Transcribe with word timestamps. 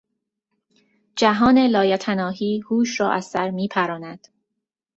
جهان 1.15 1.67
لایتناهی 1.67 2.59
هوش 2.59 2.99
را 2.99 3.11
از 3.11 3.25
سر 3.25 3.51
میپراند. 3.51 4.27